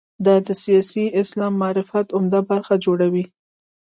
دا 0.25 0.35
د 0.47 0.49
سیاسي 0.63 1.05
اسلام 1.21 1.53
معرفت 1.61 2.07
عمده 2.17 2.39
برخه 2.51 2.73
جوړوي. 2.85 3.25